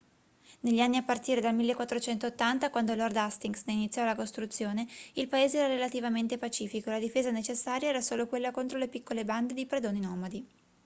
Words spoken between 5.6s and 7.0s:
relativamente pacifico e la